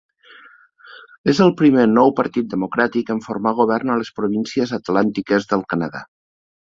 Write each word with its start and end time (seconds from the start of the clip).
És 1.33 1.41
el 1.45 1.51
primer 1.59 1.83
Nou 1.91 2.13
Partit 2.19 2.49
Democràtic 2.53 3.11
en 3.15 3.21
formar 3.25 3.53
govern 3.59 3.91
a 3.91 3.99
les 3.99 4.11
províncies 4.21 4.73
atlàntiques 4.79 5.47
del 5.53 5.63
Canadà. 5.75 6.03